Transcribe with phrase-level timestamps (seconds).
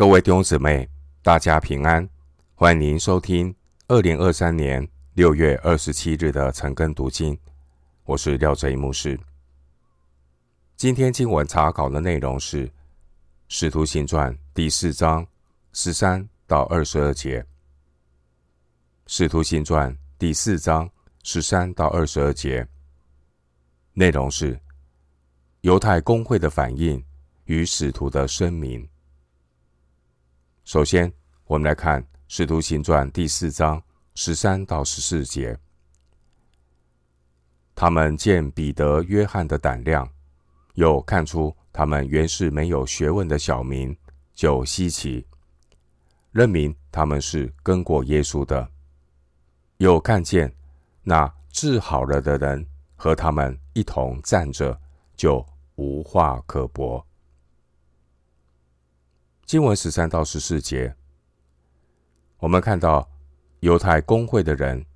[0.00, 0.88] 各位弟兄姊妹，
[1.22, 2.08] 大家平安！
[2.54, 3.54] 欢迎您收听
[3.86, 7.38] 二零二三年六月二十七日的晨更读经。
[8.04, 9.20] 我是廖哲一牧师。
[10.74, 12.66] 今天经文查考的内容是
[13.48, 15.26] 《使徒行传》第四章
[15.74, 17.42] 十三到二十二节，
[19.06, 20.88] 《使徒行传》第四章
[21.24, 22.66] 十三到二十二节
[23.92, 24.58] 内容是
[25.60, 27.04] 犹太公会的反应
[27.44, 28.88] 与使徒的声明。
[30.72, 31.12] 首先，
[31.46, 33.82] 我们来看《使徒行传》第四章
[34.14, 35.58] 十三到十四节。
[37.74, 40.08] 他们见彼得、约翰的胆量，
[40.74, 43.92] 又看出他们原是没有学问的小民，
[44.32, 45.26] 就稀奇，
[46.30, 48.70] 认明他们是跟过耶稣的。
[49.78, 50.54] 又看见
[51.02, 54.80] 那治好了的人和他们一同站着，
[55.16, 57.04] 就无话可驳。
[59.50, 60.94] 经文十三到十四节，
[62.38, 63.10] 我们看到
[63.58, 64.86] 犹太公会的人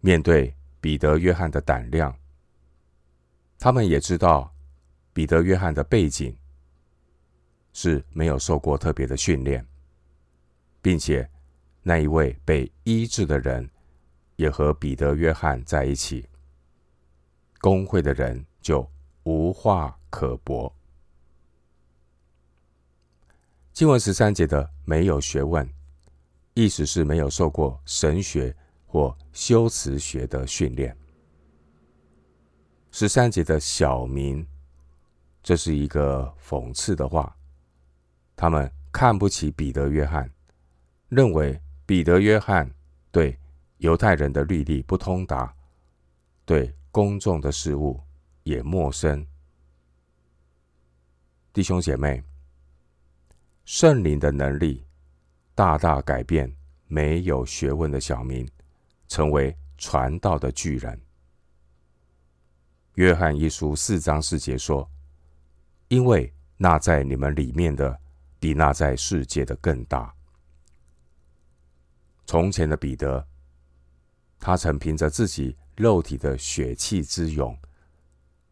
[0.00, 2.12] 面对彼得、约翰的胆量，
[3.56, 4.52] 他们也知道
[5.12, 6.36] 彼得、约翰的背景
[7.72, 9.64] 是没有受过特别的训练，
[10.82, 11.30] 并且
[11.80, 13.70] 那一位被医治的人
[14.34, 16.28] 也和彼得、约翰在一起，
[17.60, 18.84] 公会的人就
[19.22, 20.74] 无话可驳。
[23.78, 25.64] 经文十三节的没有学问，
[26.54, 28.52] 意思是没有受过神学
[28.84, 30.96] 或修辞学的训练。
[32.90, 34.44] 十三节的小民，
[35.44, 37.32] 这是一个讽刺的话。
[38.34, 40.28] 他们看不起彼得、约翰，
[41.08, 41.56] 认为
[41.86, 42.68] 彼得、约翰
[43.12, 43.38] 对
[43.76, 45.54] 犹太人的律例不通达，
[46.44, 48.00] 对公众的事物
[48.42, 49.24] 也陌生。
[51.52, 52.20] 弟兄姐妹。
[53.70, 54.82] 圣灵的能力
[55.54, 56.50] 大大改变
[56.86, 58.48] 没有学问的小民，
[59.08, 60.98] 成为传道的巨人。
[62.94, 64.90] 约翰一书四章四节说
[65.88, 68.00] ：“因为那在你们里面的，
[68.40, 70.14] 比那在世界的更大。”
[72.24, 73.22] 从前的彼得，
[74.40, 77.54] 他曾凭着自己肉体的血气之勇，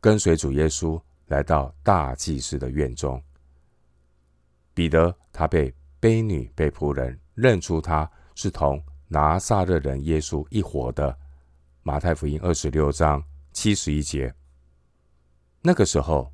[0.00, 3.20] 跟随主耶稣来到大祭司的院中。
[4.80, 5.70] 彼得，他被
[6.00, 11.14] 卑女、被仆人认出他是同拿撒勒人耶稣一伙的。
[11.82, 14.34] 马太福音二十六章七十一节。
[15.60, 16.32] 那个时候，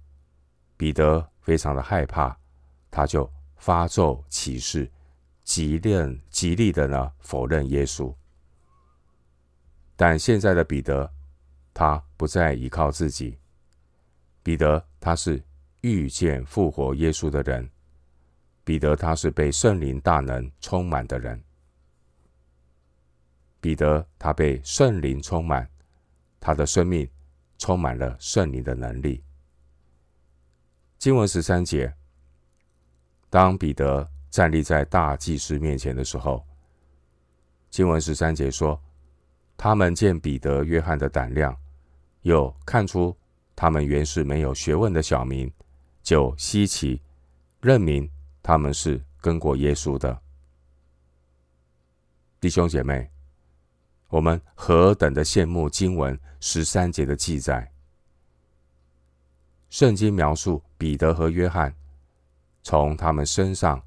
[0.77, 2.37] 彼得非常的害怕，
[2.89, 4.89] 他就发咒起誓，
[5.43, 8.15] 极力极力的呢否认耶稣。
[9.97, 11.13] 但现在的彼得，
[11.75, 13.41] 他不再依靠自己。
[14.45, 15.43] 彼得他是
[15.81, 17.69] 遇见复活耶稣的人。
[18.67, 21.41] 彼得他是被圣灵大能充满的人。
[23.61, 25.71] 彼得他被圣灵充满，
[26.41, 27.09] 他的生命
[27.59, 29.23] 充满了圣灵的能力。
[30.99, 31.95] 经文十三节，
[33.31, 36.45] 当彼得站立在大祭司面前的时候，
[37.71, 38.83] 经文十三节说，
[39.57, 41.57] 他们见彼得、约翰的胆量，
[42.23, 43.17] 又看出
[43.55, 45.49] 他们原是没有学问的小民，
[46.03, 47.01] 就稀奇，
[47.61, 48.11] 认明。
[48.47, 50.17] 他们是跟过耶稣的
[52.39, 53.11] 弟兄姐妹，
[54.07, 57.69] 我们何等的羡慕经文十三节的记载。
[59.69, 61.75] 圣经描述彼得和约翰
[62.63, 63.83] 从他们身上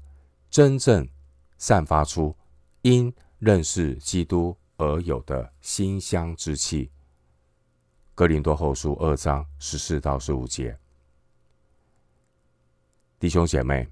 [0.50, 1.08] 真正
[1.56, 2.36] 散发出
[2.82, 6.90] 因认识基督而有的馨香之气。
[8.14, 10.78] 哥林多后书二章十四到十五节，
[13.18, 13.90] 弟兄姐妹。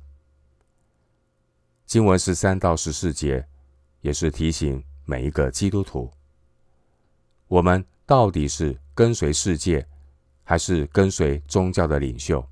[1.88, 3.48] 经文十三到十四节，
[4.02, 6.12] 也是提醒每一个基督徒：
[7.46, 9.88] 我们到底是跟随世界，
[10.44, 12.46] 还是跟随宗教的领袖？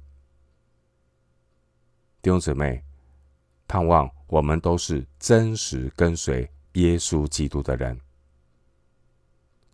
[2.22, 2.82] 弟兄姊妹，
[3.68, 8.00] 盼望我们都是真实跟随耶稣基督的人，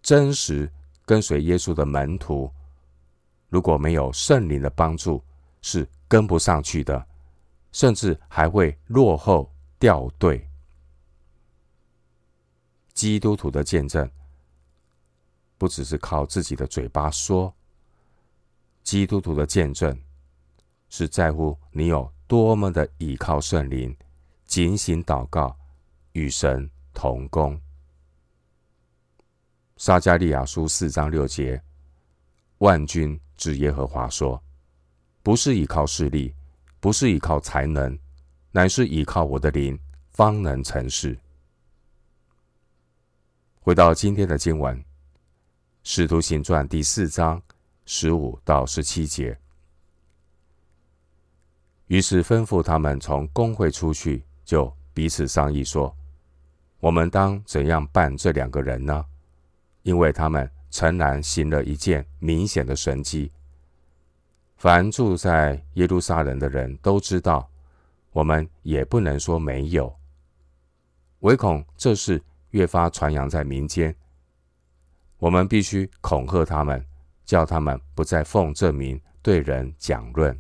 [0.03, 0.69] 真实
[1.07, 2.51] 跟随耶稣的门徒。
[3.49, 5.23] 如果没有圣灵的帮助，
[5.61, 7.07] 是跟不上去的。
[7.71, 9.51] 甚至还会落后
[9.83, 10.49] 掉队。
[12.95, 14.09] 基督徒的见证，
[15.59, 17.53] 不只是靠自己的嘴巴说，
[18.85, 20.01] 基督徒的见证
[20.89, 23.97] 是在乎你有多么的倚靠圣灵，
[24.45, 25.59] 警醒祷告，
[26.13, 27.61] 与神同工。
[29.79, 31.61] 撒迦利亚书四章六节，
[32.59, 34.41] 万军之耶和华说
[35.25, 36.33] ：“不是倚靠势力。”
[36.79, 37.97] 不是依靠才能，
[38.55, 39.79] 乃是依靠我的灵，
[40.11, 41.19] 方能成事。
[43.61, 44.77] 回到今天的经文，
[45.83, 47.43] 《使徒行传》第四章
[47.87, 49.39] 十五到十七节。
[51.87, 55.97] 于是吩咐他们从公会出去，就彼此商议说
[56.79, 59.03] ：“我们当怎样办这两个人呢？
[59.83, 63.33] 因为他们诚然行了一件明显的神迹，
[64.59, 67.49] 凡住在耶路撒冷的人都知道，
[68.13, 69.99] 我们也不能说没有，
[71.21, 72.23] 唯恐这事。”
[72.53, 73.97] 越发传扬在民间，
[75.17, 76.87] 我们必须恐吓他们，
[77.25, 80.39] 叫他们不再奉这名对人讲论。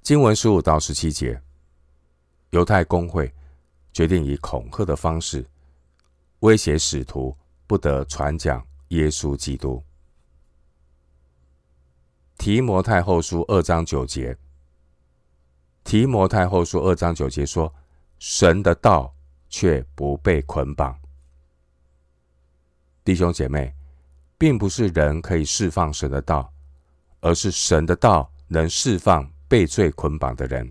[0.00, 1.42] 经文十五到十七节，
[2.50, 3.34] 犹太公会
[3.92, 5.44] 决定以恐吓的方式
[6.38, 7.36] 威胁使徒
[7.66, 9.82] 不得传讲耶稣基督。
[12.38, 14.38] 提摩太后书二章九节，
[15.88, 17.72] 提摩太后书二章九节说。
[18.18, 19.14] 神的道
[19.48, 20.98] 却不被捆绑，
[23.04, 23.72] 弟兄姐妹，
[24.36, 26.52] 并不是人可以释放神的道，
[27.20, 30.70] 而是神的道能释放被罪捆绑的人。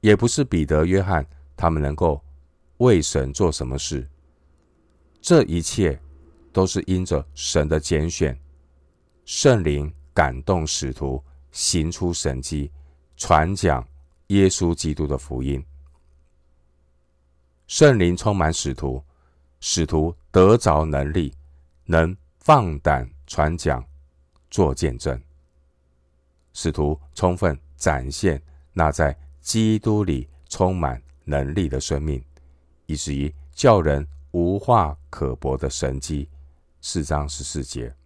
[0.00, 1.26] 也不是彼得、约翰
[1.56, 2.22] 他们能够
[2.76, 4.08] 为神做什么事，
[5.20, 6.00] 这一切
[6.52, 8.40] 都是因着神的拣选，
[9.24, 11.20] 圣灵感动使徒
[11.50, 12.70] 行出神迹，
[13.18, 13.86] 传讲。
[14.28, 15.64] 耶稣基督的福音，
[17.66, 19.02] 圣灵充满使徒，
[19.58, 21.32] 使徒得着能力，
[21.86, 23.82] 能放胆传讲、
[24.50, 25.18] 做见证。
[26.52, 28.38] 使徒充分展现
[28.74, 32.22] 那在基督里充满能力的生命，
[32.84, 36.28] 以至于叫人无话可驳的神迹。
[36.82, 37.96] 四章十四节。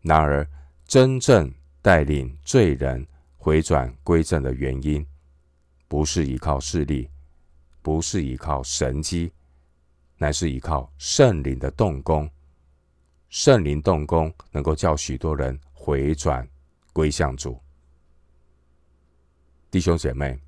[0.00, 0.48] 然而，
[0.86, 1.52] 真正
[1.82, 3.06] 带领罪人。
[3.44, 5.04] 回转归正的原因，
[5.88, 7.10] 不是依靠势力，
[7.82, 9.32] 不是依靠神迹，
[10.16, 12.30] 乃是依靠圣灵的动工。
[13.30, 16.48] 圣灵动工，能够叫许多人回转
[16.92, 17.58] 归向主。
[19.72, 20.38] 弟兄姐妹，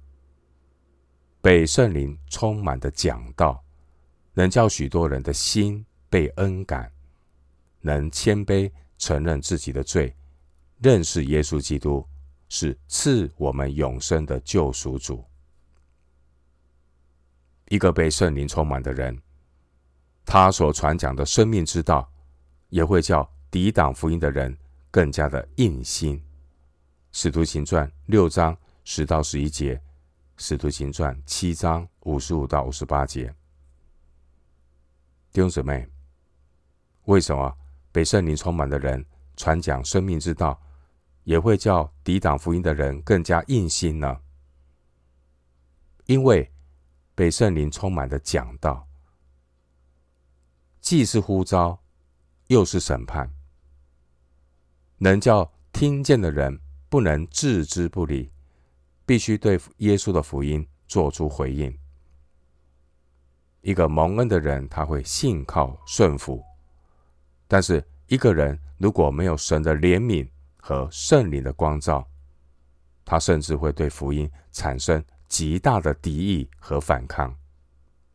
[1.40, 3.60] 被圣灵充满的讲道，
[4.34, 6.88] 能叫许多人的心被恩感，
[7.80, 10.14] 能谦卑承认自己的罪，
[10.78, 12.06] 认识耶稣基督。
[12.46, 15.24] 是赐我们永生的救赎主。
[17.68, 19.20] 一个被圣灵充满的人，
[20.24, 22.08] 他所传讲的生命之道，
[22.68, 24.56] 也会叫抵挡福音的人
[24.88, 26.22] 更加的硬心。
[27.10, 29.80] 使徒行传六章十到十一节，
[30.36, 33.34] 使徒行传七章五十五到五十八节。
[35.32, 35.88] 弟兄姊妹，
[37.06, 37.52] 为什么
[37.90, 39.04] 被圣灵充满的人
[39.34, 40.60] 传讲生命之道，
[41.24, 44.20] 也会叫抵挡福音的人更加硬心呢，
[46.06, 46.50] 因为
[47.14, 48.86] 被圣灵充满的讲道，
[50.80, 51.82] 既是呼召，
[52.48, 53.30] 又是审判，
[54.98, 58.30] 能叫听见的人不能置之不理，
[59.06, 61.76] 必须对耶稣的福音做出回应。
[63.62, 66.44] 一个蒙恩的人，他会信靠顺服，
[67.48, 70.28] 但是一个人如果没有神的怜悯，
[70.66, 72.08] 和圣灵的光照，
[73.04, 77.36] 他甚至会对福音产生极大的敌意和反抗。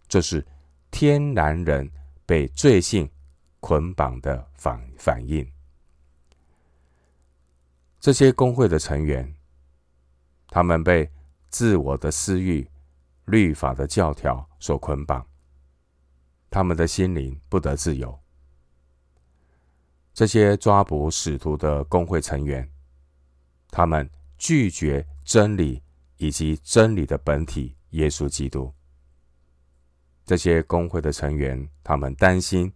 [0.08, 0.44] 这是
[0.90, 1.88] 天然人
[2.26, 3.08] 被罪性
[3.60, 5.48] 捆绑的反反应。
[8.00, 9.32] 这些工会的成员，
[10.48, 11.08] 他们被
[11.50, 12.68] 自我的私欲、
[13.26, 15.24] 律法的教条所捆绑，
[16.50, 18.20] 他们的心灵不得自由。
[20.20, 22.70] 这些抓捕使徒的公会成员，
[23.72, 25.82] 他们拒绝真理
[26.18, 28.70] 以及真理的本体耶稣基督。
[30.26, 32.70] 这些公会的成员，他们担心，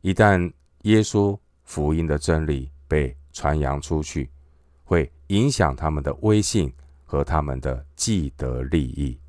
[0.00, 0.50] 一旦
[0.84, 4.30] 耶稣福音的真理被传扬出去，
[4.82, 6.72] 会影响他们的威信
[7.04, 9.20] 和他们的既得利益。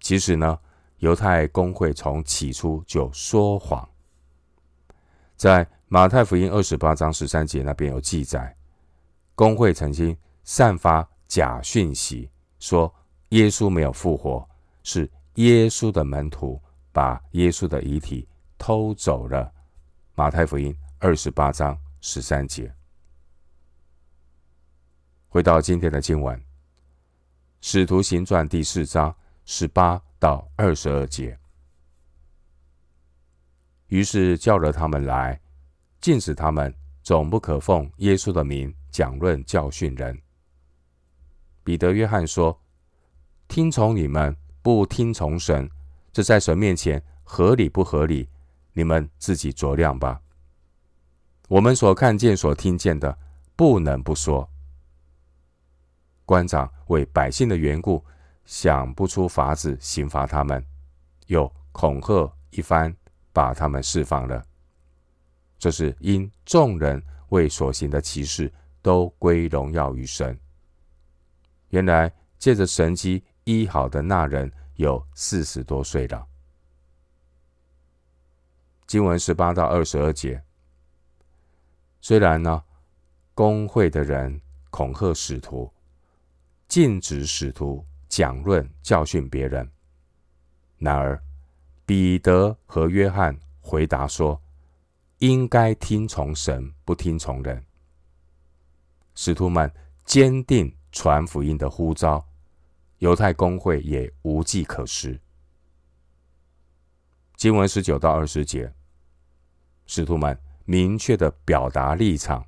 [0.00, 0.60] 其实呢，
[0.98, 3.89] 犹太公会从起初就说谎。
[5.40, 8.54] 在马太福音二十八章十三节那边有记载，
[9.34, 12.28] 公会曾经散发假讯息，
[12.58, 12.94] 说
[13.30, 14.46] 耶稣没有复活，
[14.82, 16.60] 是耶稣的门徒
[16.92, 18.28] 把耶稣的遗体
[18.58, 19.50] 偷走了。
[20.14, 22.70] 马太福音二十八章十三节。
[25.30, 26.38] 回到今天的经文，
[27.62, 29.16] 《使徒行传》第四章
[29.46, 31.34] 十八到二十二节。
[33.90, 35.38] 于是叫了他们来，
[36.00, 40.18] 禁止他们总不可奉耶稣的名讲论教训人。
[41.62, 42.58] 彼得、约翰说
[43.46, 45.68] ：“听从你们，不听从神，
[46.12, 48.28] 这在神面前合理不合理？
[48.72, 50.20] 你们自己酌量吧。
[51.48, 53.18] 我们所看见、所听见的，
[53.56, 54.48] 不能不说。”
[56.24, 58.04] 官长为百姓的缘故，
[58.44, 60.64] 想不出法子刑罚他们，
[61.26, 62.94] 又恐吓一番，
[63.32, 64.44] 把他们释放了。
[65.58, 70.38] 这是因众人为所行的奇事，都归荣耀于神。
[71.68, 76.26] 原来借着神迹医好的那人有四十多岁了。
[78.86, 80.42] 经文十八到二十二节，
[82.00, 82.64] 虽然呢，
[83.34, 85.72] 公会的人恐吓使徒，
[86.66, 89.70] 禁止使徒讲论教训别人，
[90.78, 91.22] 然而
[91.90, 94.40] 彼得和约翰回答说，
[95.18, 97.66] 应该听从神，不听从人。
[99.16, 99.68] 使徒们
[100.04, 100.72] 坚定。
[100.92, 102.24] 传福音的呼召，
[102.98, 105.20] 犹太公会也无计可施。
[107.34, 108.72] 经文十九到二十节，
[109.84, 112.44] 使徒们明确的表达立场。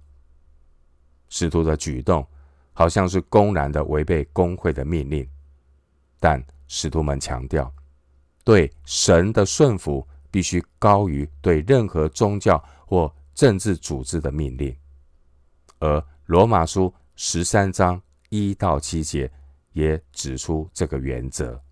[1.29, 2.25] 使徒的举动
[2.73, 5.29] 好像是公然的违背公会的命令，
[6.21, 7.73] 但使徒们强调，
[8.45, 14.77] 对神的顺服必须高于对任何宗教或政治组织的命令。
[15.79, 18.01] 而罗马书十三章。
[18.35, 19.31] 一到七节
[19.75, 21.63] 也指出这个原则，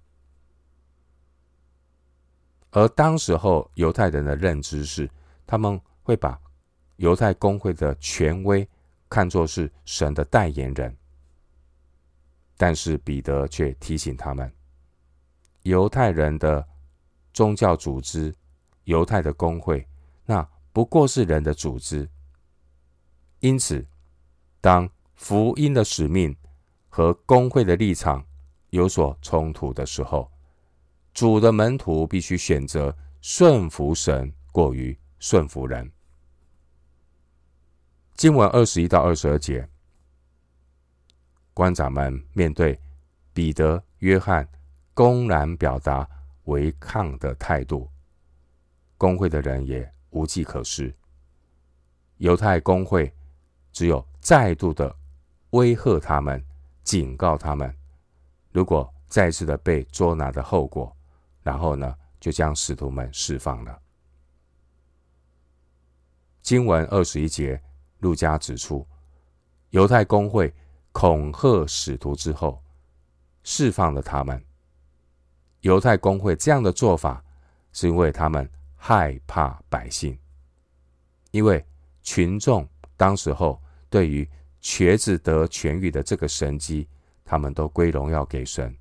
[2.72, 5.08] 而当时候犹太人的认知是，
[5.46, 6.38] 他们会把
[6.96, 8.68] 犹太公会的权威
[9.08, 10.94] 看作是神的代言人，
[12.58, 14.52] 但是彼得却提醒他们，
[15.62, 16.66] 犹太人的
[17.32, 18.34] 宗教组织、
[18.84, 19.86] 犹太的工会，
[20.24, 22.08] 那不过是人的组织，
[23.40, 23.86] 因此，
[24.60, 26.34] 当福音的使命，
[26.88, 28.26] 和工会的立场
[28.70, 30.30] 有所冲突的时候，
[31.12, 35.90] 主的门徒必须选择顺服神，过于顺服人。
[38.16, 39.68] 经文二十一到二十二节，
[41.52, 42.78] 官长们面对
[43.32, 44.46] 彼得、约翰
[44.94, 46.08] 公然表达
[46.44, 47.88] 违抗的态度，
[48.96, 50.94] 工会的人也无计可施。
[52.18, 53.12] 犹太工会
[53.72, 54.94] 只有再度的
[55.50, 56.44] 威吓他们。
[56.82, 57.72] 警告他们，
[58.50, 60.96] 如果再次的被捉拿的后果，
[61.40, 63.80] 然后呢，就将使徒们释放了。
[66.42, 67.62] 经文二十一节，
[67.98, 68.84] 路加指出，
[69.68, 70.52] 犹太公会
[70.90, 72.60] 恐吓使徒之后，
[73.44, 74.42] 释放了他们。
[75.60, 77.24] 犹太公会这样的做法，
[77.72, 80.18] 是因为他们害怕百姓，
[81.30, 81.64] 因为
[82.02, 84.28] 群众当时候对于。
[84.62, 86.86] 瘸子得痊愈的这个神迹，
[87.24, 88.76] 他们都归荣耀给神。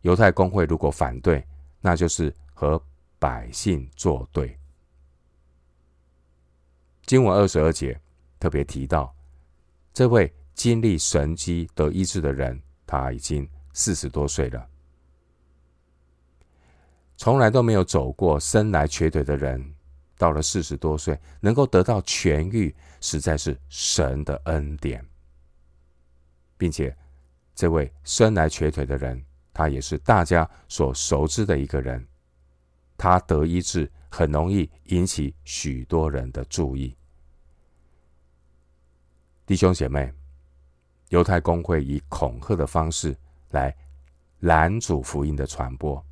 [0.00, 1.46] 犹太公会如果反对，
[1.80, 2.82] 那就是和
[3.16, 4.58] 百姓作对。
[7.06, 7.96] 经文二十二节
[8.40, 9.14] 特别提到，
[9.94, 14.68] 这位经历神迹得医治的人，他已经四十多岁了，
[17.18, 19.74] 从来都没有走过生来瘸腿的人。
[20.16, 25.04] 到了四十多岁，能够得到痊愈，实在是神的恩典，
[26.56, 26.96] 并且
[27.54, 32.04] 这位生来瘸腿的人，他也是大家所熟知的一个人。
[32.96, 36.96] 他得医治，很容易引起许多人的注意。
[39.46, 40.12] 弟兄姐妹，
[41.10, 43.16] 犹太公会以恐吓的方式
[43.50, 43.72] 来
[44.40, 46.04] 拦阻福音的传播，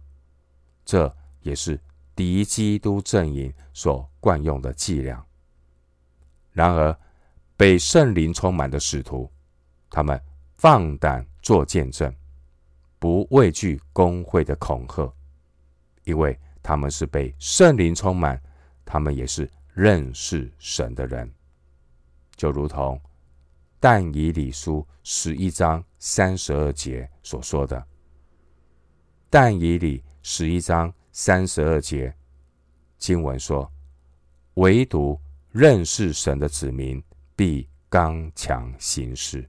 [0.87, 1.79] 这也是。
[2.15, 5.23] 敌基督阵营所惯用的伎俩。
[6.51, 6.99] 然而，
[7.59, 9.31] 被圣灵充满的使徒，
[9.91, 10.19] 他们
[10.57, 12.11] 放胆做见证，
[12.99, 15.13] 不畏惧公会的恐吓，
[16.05, 18.43] 因为他们是被圣灵充满，
[18.83, 21.31] 他们也是认识神的人。
[22.35, 22.99] 就如同
[23.79, 27.87] 但以理书十一章三十二节所说的，
[29.29, 30.93] 但以理十一章。
[31.13, 32.13] 三十二节
[32.99, 33.71] 经文说
[34.55, 35.19] ：“唯独
[35.51, 37.03] 认识神的子民
[37.35, 39.49] 必刚强行事。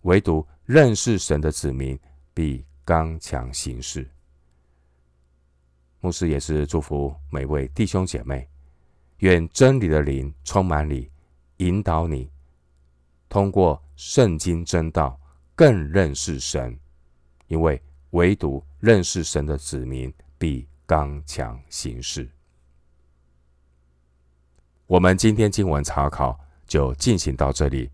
[0.00, 1.96] 唯独认识神的子民
[2.34, 4.08] 必刚强行事。”
[6.00, 8.48] 牧师也是祝福每位弟兄姐妹，
[9.18, 11.08] 愿真理的灵充满你，
[11.58, 12.28] 引导你，
[13.28, 15.20] 通过圣经真道
[15.54, 16.76] 更认识神，
[17.46, 17.80] 因为
[18.10, 20.14] 唯独认识神的子民。
[20.38, 22.28] 必刚强行事。
[24.86, 27.90] 我们今天经文查考就进行到这里。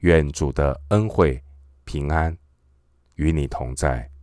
[0.00, 1.42] 愿主的恩惠
[1.84, 2.36] 平安
[3.14, 4.13] 与你同在。